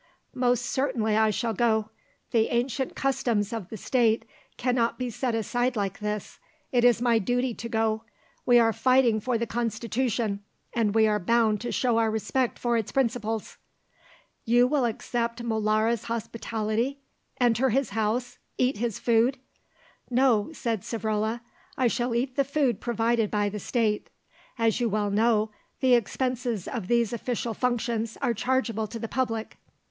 "Most 0.33 0.65
certainly 0.65 1.15
I 1.15 1.29
shall 1.29 1.53
go. 1.53 1.91
The 2.31 2.51
ancient 2.51 2.95
customs 2.95 3.53
of 3.53 3.69
the 3.69 3.77
State 3.77 4.25
cannot 4.57 4.97
be 4.97 5.11
set 5.11 5.35
aside 5.35 5.75
like 5.75 5.99
this. 5.99 6.39
It 6.71 6.83
is 6.83 7.03
my 7.03 7.19
duty 7.19 7.53
to 7.53 7.69
go; 7.69 8.03
we 8.43 8.57
are 8.57 8.73
fighting 8.73 9.19
for 9.19 9.37
the 9.37 9.45
Constitution, 9.45 10.43
and 10.73 10.95
we 10.95 11.05
are 11.05 11.19
bound 11.19 11.61
to 11.61 11.71
show 11.71 11.99
our 11.99 12.09
respect 12.09 12.57
for 12.57 12.75
its 12.77 12.91
principles." 12.91 13.57
"You 14.43 14.65
will 14.65 14.85
accept 14.85 15.43
Molara's 15.43 16.05
hospitality, 16.05 16.97
enter 17.39 17.69
his 17.69 17.91
house, 17.91 18.39
eat 18.57 18.77
his 18.79 18.97
food?" 18.97 19.37
"No," 20.09 20.51
said 20.51 20.81
Savrola; 20.81 21.41
"I 21.77 21.85
shall 21.85 22.15
eat 22.15 22.35
the 22.37 22.43
food 22.43 22.81
provided 22.81 23.29
by 23.29 23.49
the 23.49 23.59
State. 23.59 24.09
As 24.57 24.79
you 24.79 24.89
well 24.89 25.11
know, 25.11 25.51
the 25.79 25.93
expenses 25.93 26.67
of 26.67 26.87
these 26.87 27.13
official 27.13 27.53
functions 27.53 28.17
are 28.19 28.33
chargeable 28.33 28.87
to 28.87 28.97
the 28.97 29.07
public." 29.07 29.57